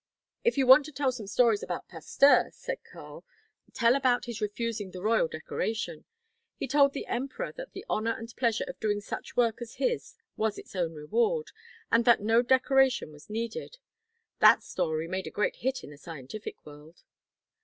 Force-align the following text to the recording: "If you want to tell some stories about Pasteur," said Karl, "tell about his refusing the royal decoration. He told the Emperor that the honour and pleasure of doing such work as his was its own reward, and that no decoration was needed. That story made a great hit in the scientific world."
"If 0.43 0.57
you 0.57 0.65
want 0.65 0.85
to 0.85 0.91
tell 0.91 1.11
some 1.11 1.27
stories 1.27 1.61
about 1.61 1.87
Pasteur," 1.87 2.49
said 2.53 2.79
Karl, 2.91 3.23
"tell 3.71 3.93
about 3.95 4.25
his 4.25 4.41
refusing 4.41 4.89
the 4.89 4.99
royal 4.99 5.27
decoration. 5.27 6.05
He 6.57 6.67
told 6.67 6.93
the 6.93 7.05
Emperor 7.05 7.51
that 7.51 7.73
the 7.73 7.85
honour 7.87 8.17
and 8.17 8.35
pleasure 8.35 8.63
of 8.67 8.79
doing 8.79 8.99
such 8.99 9.37
work 9.37 9.61
as 9.61 9.75
his 9.75 10.15
was 10.35 10.57
its 10.57 10.75
own 10.75 10.95
reward, 10.95 11.51
and 11.91 12.03
that 12.05 12.19
no 12.19 12.41
decoration 12.41 13.11
was 13.11 13.29
needed. 13.29 13.77
That 14.39 14.63
story 14.63 15.07
made 15.07 15.27
a 15.27 15.29
great 15.29 15.57
hit 15.57 15.83
in 15.83 15.91
the 15.91 15.99
scientific 15.99 16.65
world." 16.65 17.03